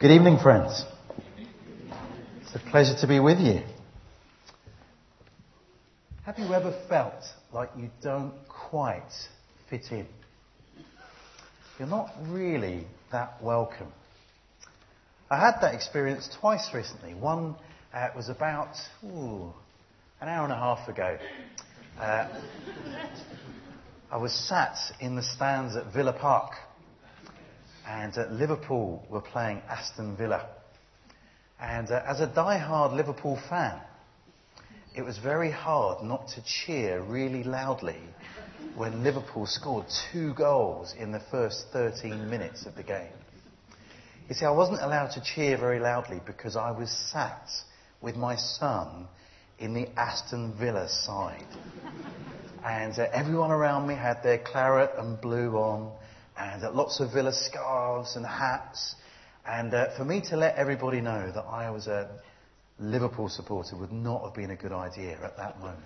[0.00, 0.82] Good evening, friends.
[2.40, 3.60] It's a pleasure to be with you.
[6.24, 9.12] Have you ever felt like you don't quite
[9.68, 10.06] fit in?
[11.78, 13.88] You're not really that welcome.
[15.30, 17.12] I had that experience twice recently.
[17.12, 17.54] One
[17.92, 19.52] uh, was about ooh,
[20.22, 21.18] an hour and a half ago.
[22.00, 22.26] Uh,
[24.10, 26.52] I was sat in the stands at Villa Park,
[27.86, 30.46] and uh, Liverpool were playing Aston Villa.
[31.60, 33.80] And uh, as a die-hard Liverpool fan,
[34.94, 38.00] it was very hard not to cheer really loudly
[38.74, 43.12] when Liverpool scored two goals in the first 13 minutes of the game.
[44.28, 47.48] You see, I wasn't allowed to cheer very loudly because I was sat
[48.00, 49.08] with my son
[49.58, 51.46] in the Aston Villa side.
[52.64, 55.92] And uh, everyone around me had their claret and blue on,
[56.40, 58.94] and uh, lots of Villa scarves and hats.
[59.46, 62.08] And uh, for me to let everybody know that I was a
[62.78, 65.78] Liverpool supporter would not have been a good idea at that moment.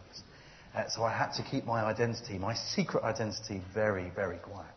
[0.75, 4.69] Uh, so I had to keep my identity, my secret identity, very, very quiet.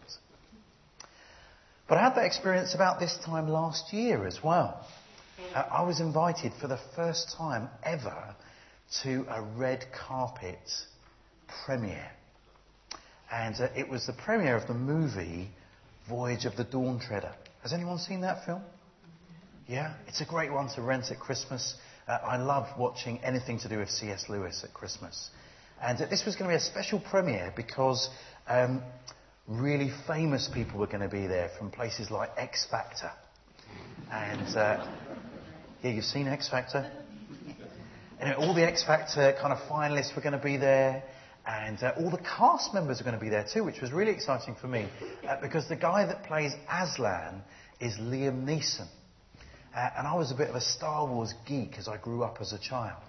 [1.87, 4.85] But I had that experience about this time last year as well.
[5.53, 8.35] Uh, I was invited for the first time ever
[9.03, 10.59] to a red carpet
[11.65, 12.11] premiere.
[13.31, 15.51] And uh, it was the premiere of the movie
[16.09, 17.33] Voyage of the Dawn Treader.
[17.63, 18.61] Has anyone seen that film?
[19.67, 19.93] Yeah?
[20.07, 21.75] It's a great one to rent at Christmas.
[22.07, 24.25] Uh, I love watching anything to do with C.S.
[24.29, 25.29] Lewis at Christmas.
[25.81, 28.09] And this was going to be a special premiere because
[28.47, 28.81] um,
[29.47, 33.11] really famous people were going to be there from places like X Factor.
[34.11, 34.87] And uh,
[35.83, 36.89] yeah, you've seen X Factor?
[38.19, 41.03] And all the X Factor kind of finalists were going to be there.
[41.47, 44.11] And uh, all the cast members are going to be there too, which was really
[44.11, 44.87] exciting for me.
[45.27, 47.41] Uh, because the guy that plays Aslan
[47.79, 48.87] is Liam Neeson.
[49.73, 52.39] Uh, and I was a bit of a Star Wars geek as I grew up
[52.41, 53.01] as a child.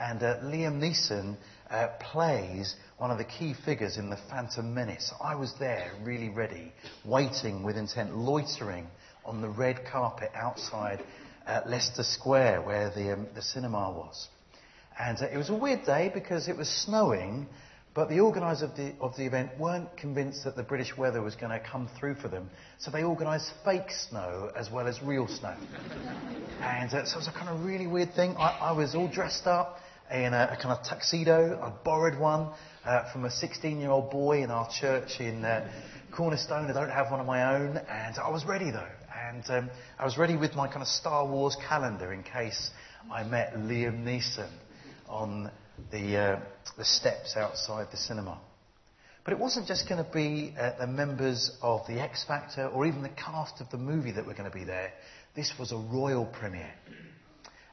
[0.00, 1.36] And uh, Liam Neeson
[1.70, 5.12] uh, plays one of the key figures in The Phantom Menace.
[5.22, 6.72] I was there, really ready,
[7.04, 8.86] waiting with intent, loitering
[9.26, 11.04] on the red carpet outside
[11.66, 14.28] Leicester Square, where the, um, the cinema was.
[14.98, 17.48] And uh, it was a weird day because it was snowing,
[17.94, 21.34] but the organisers of the, of the event weren't convinced that the British weather was
[21.34, 22.48] going to come through for them,
[22.78, 25.54] so they organised fake snow as well as real snow.
[26.60, 28.34] and uh, so it was a kind of really weird thing.
[28.38, 29.78] I, I was all dressed up
[30.10, 31.60] in a, a, kind of tuxedo.
[31.62, 32.52] I borrowed one
[32.84, 35.70] uh, from a 16 year old boy in our church in uh,
[36.12, 36.70] Cornerstone.
[36.70, 38.88] I don't have one of my own, and I was ready though.
[39.30, 42.70] And um, I was ready with my kind of Star Wars calendar in case
[43.10, 44.50] I met Liam Neeson
[45.08, 45.50] on
[45.90, 46.40] the, uh,
[46.76, 48.38] the steps outside the cinema.
[49.24, 52.86] But it wasn't just going to be uh, the members of the X Factor or
[52.86, 54.92] even the cast of the movie that were going to be there.
[55.36, 56.74] This was a royal premiere.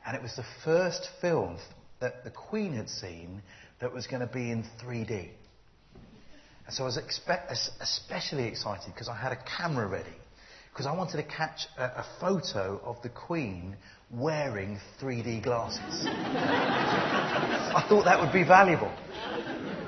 [0.05, 1.57] And it was the first film
[1.99, 3.41] that the Queen had seen
[3.79, 5.29] that was going to be in 3D.
[6.65, 6.97] And so I was
[7.81, 10.15] especially excited because I had a camera ready.
[10.71, 13.75] Because I wanted to catch a, a photo of the Queen
[14.11, 16.05] wearing 3D glasses.
[16.07, 18.91] I thought that would be valuable.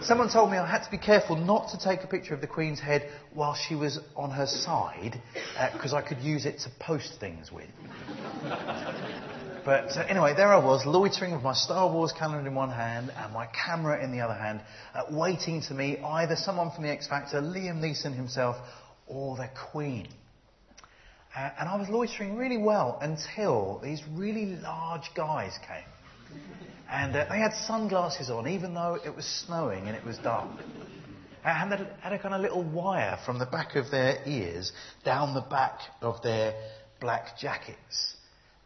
[0.02, 2.47] Someone told me I had to be careful not to take a picture of the
[2.47, 5.22] Queen's head while she was on her side,
[5.74, 7.70] because uh, I could use it to post things with.
[9.64, 13.12] But uh, anyway, there I was, loitering with my Star Wars calendar in one hand
[13.16, 14.62] and my camera in the other hand,
[14.96, 18.56] uh, waiting to meet either someone from the X Factor, Liam Neeson himself,
[19.06, 20.08] or the Queen.
[21.36, 26.40] Uh, and I was loitering really well until these really large guys came.
[26.90, 30.50] And uh, they had sunglasses on, even though it was snowing and it was dark.
[31.46, 34.74] And they had a kind of little wire from the back of their ears
[35.06, 36.53] down the back of their
[37.00, 38.16] black jackets.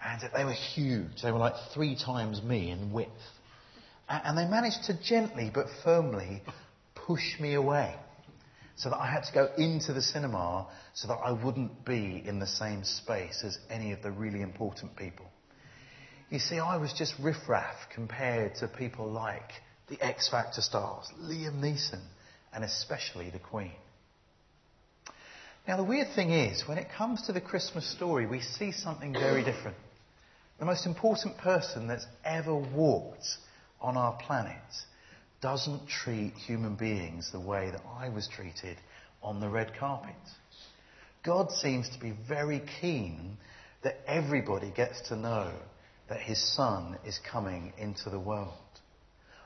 [0.03, 1.21] And they were huge.
[1.21, 3.11] They were like three times me in width.
[4.09, 6.41] And they managed to gently but firmly
[6.95, 7.95] push me away
[8.75, 12.39] so that I had to go into the cinema so that I wouldn't be in
[12.39, 15.25] the same space as any of the really important people.
[16.29, 19.51] You see, I was just riffraff compared to people like
[19.87, 22.01] the X Factor stars, Liam Neeson,
[22.51, 23.73] and especially the Queen.
[25.67, 29.13] Now, the weird thing is, when it comes to the Christmas story, we see something
[29.13, 29.77] very different.
[30.59, 33.25] The most important person that's ever walked
[33.81, 34.61] on our planet
[35.41, 38.77] doesn't treat human beings the way that I was treated
[39.21, 40.15] on the red carpet.
[41.23, 43.37] God seems to be very keen
[43.83, 45.51] that everybody gets to know
[46.09, 48.53] that his son is coming into the world.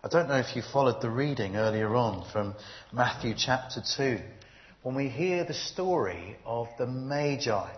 [0.04, 2.56] I don't know if you followed the reading earlier on from
[2.94, 4.20] Matthew chapter 2,
[4.84, 7.70] when we hear the story of the Magi,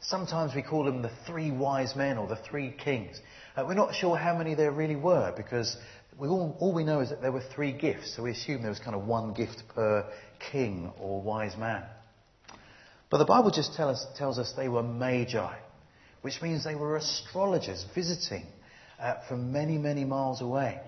[0.00, 3.20] Sometimes we call them the three wise men or the three kings.
[3.56, 5.76] Uh, we're not sure how many there really were because
[6.18, 8.70] we all, all we know is that there were three gifts, so we assume there
[8.70, 10.04] was kind of one gift per
[10.50, 11.84] king or wise man.
[13.08, 15.56] But the Bible just tell us, tells us they were magi,
[16.22, 18.44] which means they were astrologers visiting
[18.98, 20.80] uh, from many, many miles away.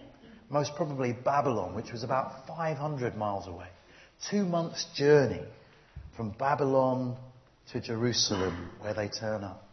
[0.50, 3.68] Most probably Babylon, which was about 500 miles away.
[4.30, 5.42] Two months' journey
[6.16, 7.16] from Babylon
[7.72, 9.69] to Jerusalem, where they turn up.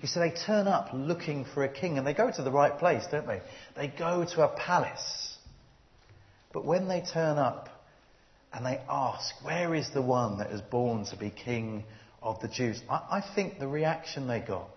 [0.00, 2.76] You see, they turn up looking for a king, and they go to the right
[2.78, 3.42] place, don't they?
[3.76, 5.36] They go to a palace.
[6.52, 7.68] But when they turn up
[8.52, 11.84] and they ask, Where is the one that is born to be king
[12.22, 12.80] of the Jews?
[12.88, 14.68] I, I think the reaction they got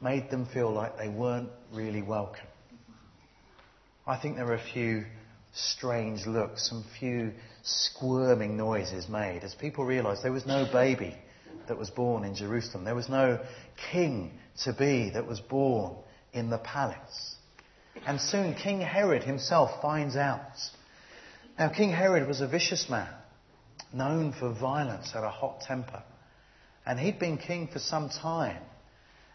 [0.00, 2.46] made them feel like they weren't really welcome.
[4.06, 5.04] I think there were a few
[5.52, 7.32] strange looks, some few
[7.62, 11.16] squirming noises made as people realized there was no baby
[11.70, 12.82] that was born in Jerusalem.
[12.82, 13.38] There was no
[13.92, 14.32] king
[14.64, 15.94] to be that was born
[16.32, 17.36] in the palace.
[18.04, 20.50] And soon King Herod himself finds out.
[21.56, 23.08] Now, King Herod was a vicious man,
[23.92, 26.02] known for violence, had a hot temper.
[26.84, 28.62] And he'd been king for some time.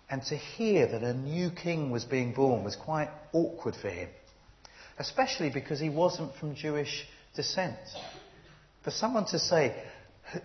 [0.10, 4.10] And to hear that a new king was being born was quite awkward for him,
[5.00, 7.78] especially because he wasn't from Jewish descent.
[8.84, 9.74] For someone to say,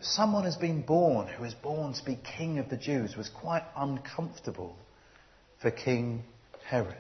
[0.01, 3.65] someone has been born who is born to be king of the Jews was quite
[3.77, 4.77] uncomfortable
[5.61, 6.25] for King
[6.67, 6.97] Herod.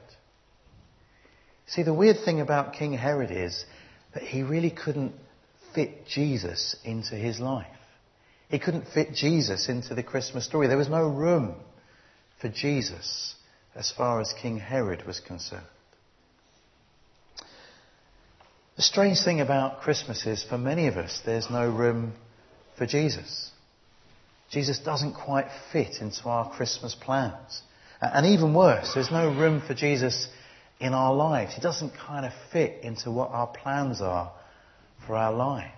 [1.66, 3.64] See, the weird thing about King Herod is
[4.14, 5.14] that he really couldn't
[5.74, 7.66] fit Jesus into his life.
[8.48, 10.66] He couldn't fit Jesus into the Christmas story.
[10.66, 11.54] There was no room
[12.40, 13.36] for Jesus
[13.74, 15.62] as far as King Herod was concerned.
[18.76, 22.14] The strange thing about Christmas is, for many of us, there's no room
[22.80, 23.50] for Jesus.
[24.50, 27.60] Jesus doesn't quite fit into our Christmas plans.
[28.00, 30.28] And even worse, there's no room for Jesus
[30.80, 31.54] in our lives.
[31.54, 34.32] He doesn't kind of fit into what our plans are
[35.06, 35.74] for our lives.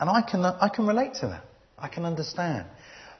[0.00, 1.44] And I can, I can relate to that.
[1.78, 2.64] I can understand.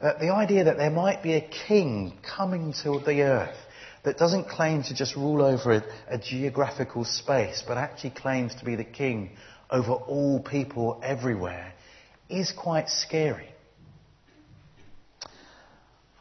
[0.00, 3.58] Uh, the idea that there might be a king coming to the earth
[4.04, 8.64] that doesn't claim to just rule over a, a geographical space, but actually claims to
[8.64, 9.32] be the king
[9.70, 11.74] over all people everywhere
[12.28, 13.48] is quite scary.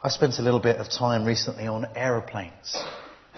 [0.04, 2.78] I spent a little bit of time recently on aeroplanes,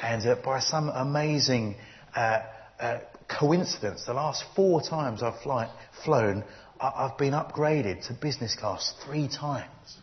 [0.01, 1.75] and uh, by some amazing
[2.16, 2.42] uh,
[2.80, 5.69] uh, coincidence, the last four times I've fly,
[6.04, 6.44] flown,
[6.80, 9.98] I've been upgraded to business class three times.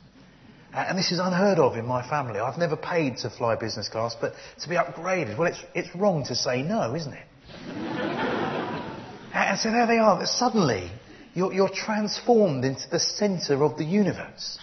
[0.73, 2.39] And this is unheard of in my family.
[2.39, 6.25] I've never paid to fly business class, but to be upgraded, well, it's, it's wrong
[6.25, 7.27] to say no, isn't it?
[9.33, 10.27] and so there they are.
[10.27, 10.91] Suddenly,
[11.37, 14.59] you're, you're transformed into the centre of the universe.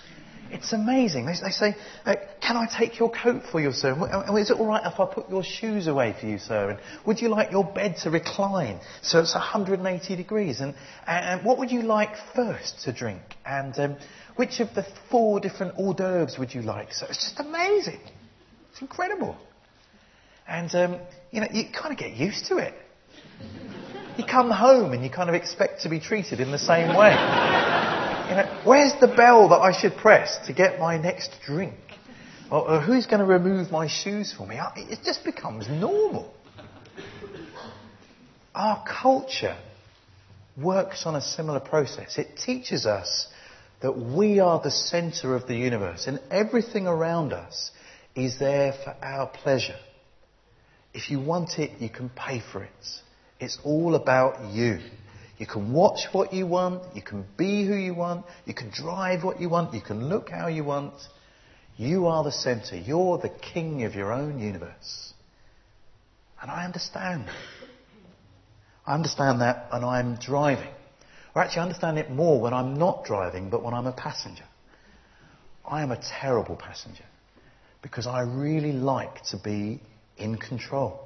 [0.49, 1.25] It's amazing.
[1.25, 1.75] They, they say,
[2.05, 3.91] uh, Can I take your coat for you, sir?
[3.93, 6.71] And is it all right if I put your shoes away for you, sir?
[6.71, 10.61] And would you like your bed to recline so it's 180 degrees?
[10.61, 10.75] And,
[11.07, 13.21] and what would you like first to drink?
[13.45, 13.95] And um,
[14.35, 16.93] which of the four different hors d'oeuvres would you like?
[16.93, 18.01] So it's just amazing.
[18.71, 19.37] It's incredible.
[20.47, 20.99] And, um,
[21.31, 22.73] you know, you kind of get used to it.
[24.17, 27.11] You come home and you kind of expect to be treated in the same way.
[28.29, 31.73] You know, where's the bell that I should press to get my next drink?
[32.51, 34.59] Or, or who's going to remove my shoes for me?
[34.75, 36.31] It just becomes normal.
[38.53, 39.57] Our culture
[40.55, 42.19] works on a similar process.
[42.19, 43.27] It teaches us
[43.81, 47.71] that we are the center of the universe and everything around us
[48.15, 49.79] is there for our pleasure.
[50.93, 52.69] If you want it, you can pay for it.
[53.43, 54.79] It's all about you.
[55.37, 59.23] You can watch what you want, you can be who you want, you can drive
[59.23, 60.93] what you want, you can look how you want.
[61.75, 62.77] You are the center.
[62.77, 65.13] You're the king of your own universe.
[66.41, 67.25] And I understand.
[68.85, 70.69] I understand that when I'm driving.
[71.35, 74.43] Or actually, I understand it more when I'm not driving, but when I'm a passenger.
[75.65, 77.05] I am a terrible passenger
[77.81, 79.81] because I really like to be
[80.17, 81.02] in control.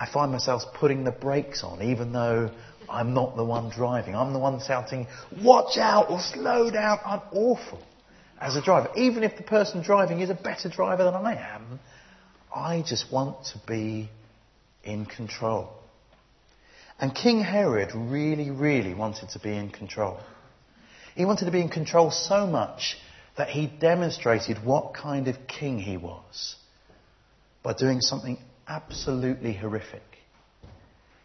[0.00, 2.50] I find myself putting the brakes on, even though
[2.88, 4.16] I'm not the one driving.
[4.16, 5.06] I'm the one shouting,
[5.42, 6.98] watch out or slow down.
[7.04, 7.82] I'm awful
[8.40, 8.88] as a driver.
[8.96, 11.78] Even if the person driving is a better driver than I am,
[12.54, 14.08] I just want to be
[14.82, 15.70] in control.
[16.98, 20.18] And King Herod really, really wanted to be in control.
[21.14, 22.96] He wanted to be in control so much
[23.36, 26.56] that he demonstrated what kind of king he was
[27.62, 28.38] by doing something
[28.70, 30.02] absolutely horrific.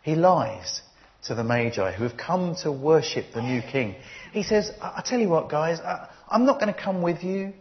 [0.02, 0.82] He lies
[1.26, 3.96] to the Magi who have come to worship the new king.
[4.34, 7.54] He says, I, tell you what, guys, I, am not going to come with you.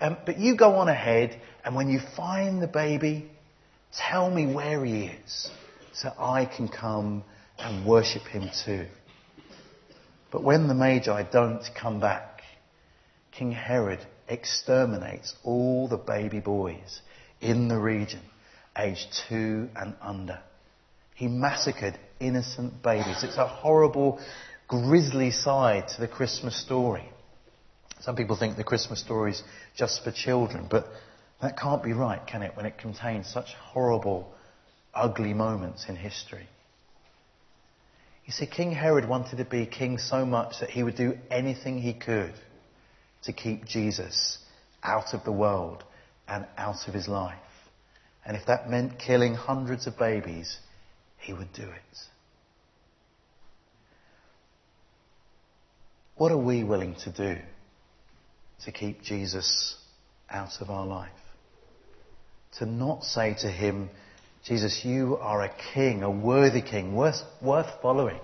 [0.00, 3.30] Um, but you go on ahead, and when you find the baby,
[3.94, 5.50] tell me where he is,
[5.92, 7.22] so I can come
[7.58, 8.86] and worship him too.
[10.30, 12.42] But when the Magi don't come back,
[13.32, 17.02] King Herod exterminates all the baby boys
[17.42, 18.20] in the region,
[18.80, 20.40] aged two and under.
[21.14, 23.22] He massacred innocent babies.
[23.22, 24.20] It's a horrible,
[24.68, 27.08] grisly side to the Christmas story.
[28.00, 29.42] Some people think the Christmas story is
[29.76, 30.86] just for children, but
[31.42, 34.32] that can't be right, can it, when it contains such horrible,
[34.94, 36.48] ugly moments in history?
[38.24, 41.78] You see, King Herod wanted to be king so much that he would do anything
[41.78, 42.34] he could
[43.24, 44.38] to keep Jesus
[44.82, 45.82] out of the world
[46.28, 47.38] and out of his life.
[48.24, 50.58] And if that meant killing hundreds of babies,
[51.18, 51.98] he would do it.
[56.16, 57.40] What are we willing to do
[58.64, 59.76] to keep Jesus
[60.28, 61.10] out of our life?
[62.58, 63.88] To not say to him,
[64.44, 68.20] Jesus, you are a king, a worthy king, worth, worth following,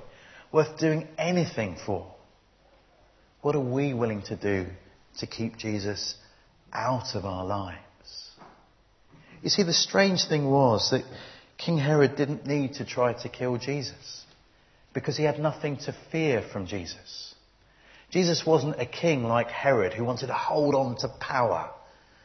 [0.53, 2.13] worth doing anything for.
[3.41, 4.67] What are we willing to do
[5.19, 6.17] to keep Jesus
[6.73, 7.86] out of our lives?
[9.43, 11.05] You see, the strange thing was that
[11.59, 14.25] King Herod didn't need to try to kill Jesus
[14.93, 17.35] because he had nothing to fear from Jesus.
[18.11, 21.71] Jesus wasn't a king like Herod who wanted to hold on to power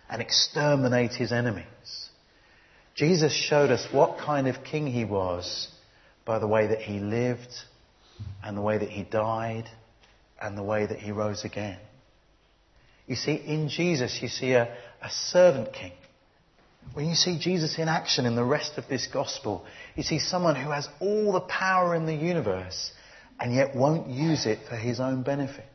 [0.09, 1.65] and exterminate his enemies.
[2.95, 5.69] Jesus showed us what kind of king he was
[6.25, 7.53] by the way that he lived
[8.43, 9.69] and the way that he died
[10.41, 11.79] and the way that he rose again.
[13.07, 15.93] You see, in Jesus, you see a, a servant king.
[16.93, 20.55] When you see Jesus in action in the rest of this gospel, you see someone
[20.55, 22.91] who has all the power in the universe
[23.39, 25.65] and yet won't use it for his own benefit.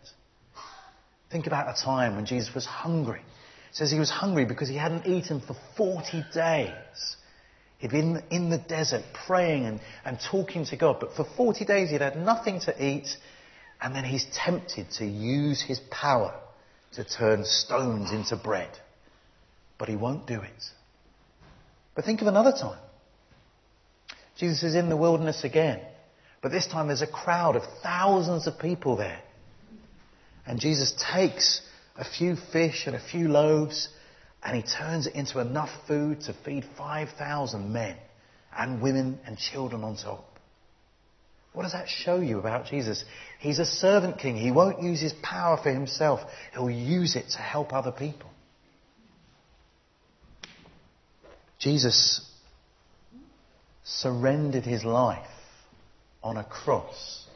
[1.31, 3.21] Think about a time when Jesus was hungry.
[3.21, 7.17] It says he was hungry because he hadn't eaten for 40 days.
[7.79, 11.91] He'd been in the desert praying and, and talking to God, but for 40 days
[11.91, 13.09] he'd had nothing to eat,
[13.81, 16.35] and then he's tempted to use his power
[16.93, 18.71] to turn stones into bread.
[19.79, 20.71] But he won't do it.
[21.97, 22.79] But think of another time.
[24.39, 25.81] Jesus is in the wilderness again.
[26.43, 29.21] But this time there's a crowd of thousands of people there.
[30.47, 31.63] And Jesus takes
[31.97, 33.89] a few fish and a few loaves
[34.45, 37.97] and he turns it into enough food to feed 5,000 men
[38.57, 40.25] and women and children on top.
[41.53, 43.03] What does that show you about Jesus?
[43.41, 44.37] He's a servant king.
[44.37, 46.21] He won't use his power for himself.
[46.53, 48.31] He'll use it to help other people.
[51.59, 52.21] Jesus
[53.85, 55.27] surrendered his life
[56.23, 57.27] on a cross.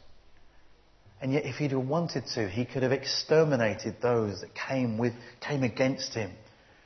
[1.20, 5.12] And yet, if he'd have wanted to, he could have exterminated those that came, with,
[5.40, 6.32] came against him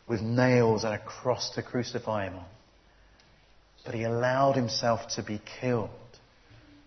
[0.07, 2.45] with nails and a cross to crucify him on.
[3.85, 5.91] But he allowed himself to be killed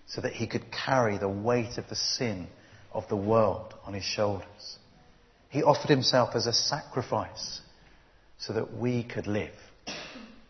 [0.08, 2.48] so that he could carry the weight of the sin
[2.92, 4.78] of the world on his shoulders.
[5.50, 7.62] He offered himself as a sacrifice
[8.40, 9.54] so that we could live.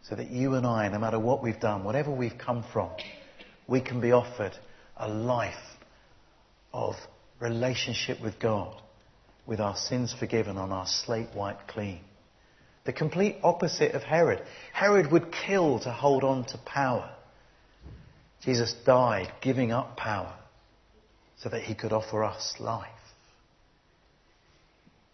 [0.09, 2.89] So that you and I, no matter what we've done, whatever we've come from,
[3.67, 4.57] we can be offered
[4.95, 5.53] a life
[6.73, 6.95] of
[7.39, 8.81] relationship with God,
[9.45, 11.99] with our sins forgiven on our slate white clean.
[12.85, 14.41] The complete opposite of Herod.
[14.71, 17.09] Herod would kill to hold on to power.
[18.45, 20.33] Jesus died giving up power
[21.37, 22.87] so that he could offer us life.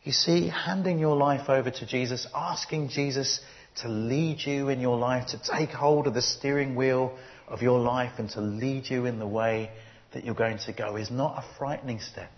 [0.03, 3.39] You see, handing your life over to Jesus, asking Jesus
[3.77, 7.79] to lead you in your life, to take hold of the steering wheel of your
[7.79, 9.71] life and to lead you in the way
[10.13, 12.31] that you're going to go is not a frightening step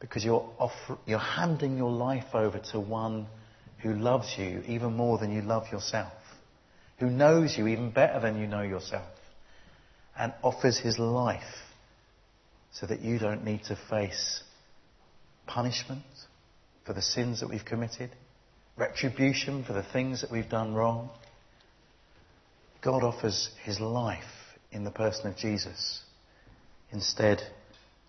[0.00, 3.26] because you're, offer, you're handing your life over to one
[3.82, 6.12] who loves you even more than you love yourself,
[6.98, 9.06] who knows you even better than you know yourself,
[10.18, 11.42] and offers his life
[12.72, 14.42] so that you don't need to face
[15.46, 16.02] punishment
[16.86, 18.10] for the sins that we've committed,
[18.76, 21.10] retribution for the things that we've done wrong.
[22.82, 24.24] God offers his life
[24.72, 26.02] in the person of Jesus
[26.90, 27.40] instead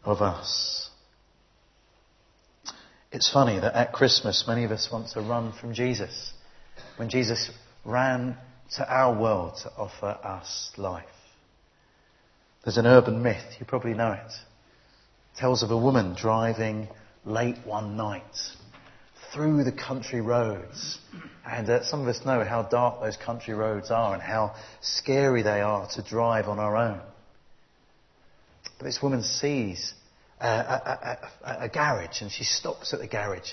[0.04, 0.90] of us.
[3.12, 6.34] It's funny that at Christmas many of us want to run from Jesus
[6.98, 7.50] when Jesus
[7.86, 8.36] ran
[8.76, 11.06] to our world to offer us life.
[12.64, 14.32] There's an urban myth, you probably know it.
[15.38, 16.88] tells of a woman driving
[17.24, 18.24] late one night
[19.36, 20.98] through the country roads.
[21.46, 25.44] And uh, some of us know how dark those country roads are and how scary
[25.44, 27.02] they are to drive on our own.
[28.78, 29.94] But this woman sees
[30.40, 33.52] a, a, a, a garage and she stops at the garage,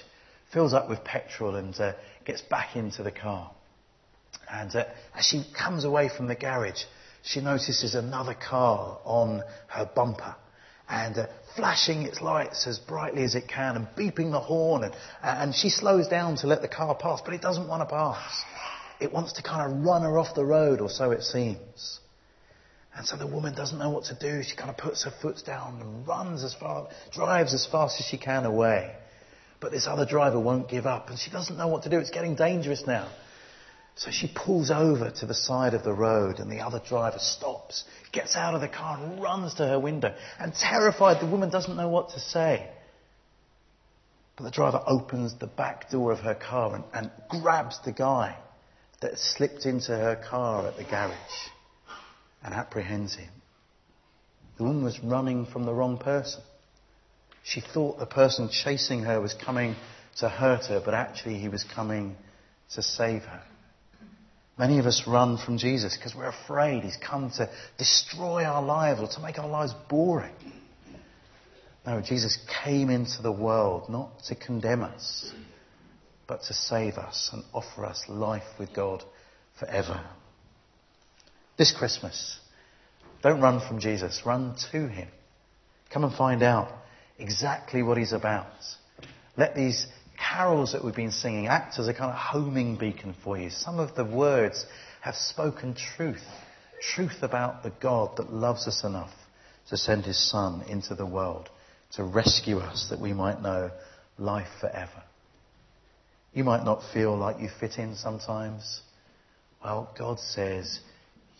[0.52, 1.92] fills up with petrol and uh,
[2.24, 3.50] gets back into the car.
[4.50, 4.84] And uh,
[5.14, 6.84] as she comes away from the garage,
[7.22, 10.36] she notices another car on her bumper
[10.92, 14.84] and uh, flashing its lights as brightly as it can and beeping the horn.
[14.84, 17.86] And, and she slows down to let the car pass, but it doesn't want to
[17.86, 18.44] pass.
[19.00, 22.00] It wants to kind of run her off the road, or so it seems.
[22.94, 24.42] And so the woman doesn't know what to do.
[24.42, 28.06] She kind of puts her foot down and runs as far, drives as fast as
[28.06, 28.94] she can away.
[29.60, 31.98] But this other driver won't give up and she doesn't know what to do.
[32.00, 33.08] It's getting dangerous now.
[33.94, 37.84] So she pulls over to the side of the road and the other driver stops,
[38.10, 40.14] gets out of the car and runs to her window.
[40.38, 42.70] And terrified, the woman doesn't know what to say.
[44.36, 48.36] But the driver opens the back door of her car and, and grabs the guy
[49.00, 51.48] that slipped into her car at the garage
[52.42, 53.30] and apprehends him.
[54.56, 56.42] The woman was running from the wrong person.
[57.42, 59.74] She thought the person chasing her was coming
[60.18, 62.16] to hurt her, but actually he was coming
[62.74, 63.42] to save her.
[64.58, 69.00] Many of us run from Jesus because we're afraid he's come to destroy our lives
[69.00, 70.34] or to make our lives boring.
[71.86, 75.32] No, Jesus came into the world not to condemn us,
[76.26, 79.02] but to save us and offer us life with God
[79.58, 80.00] forever.
[81.56, 82.38] This Christmas,
[83.22, 85.08] don't run from Jesus, run to him.
[85.90, 86.70] Come and find out
[87.18, 88.46] exactly what he's about.
[89.36, 89.86] Let these
[90.30, 93.50] carols that we've been singing act as a kind of homing beacon for you.
[93.50, 94.64] Some of the words
[95.00, 96.24] have spoken truth,
[96.94, 99.12] truth about the God that loves us enough
[99.68, 101.48] to send his Son into the world
[101.92, 103.70] to rescue us that we might know
[104.18, 105.02] life forever.
[106.32, 108.80] You might not feel like you fit in sometimes.
[109.62, 110.80] Well, God says,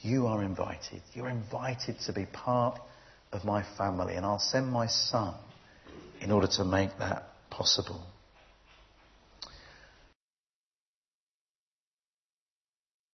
[0.02, 1.00] you are invited.
[1.14, 2.78] You're invited to be part
[3.32, 5.34] of my family, and I'll send my son
[6.20, 8.04] in order to make that possible.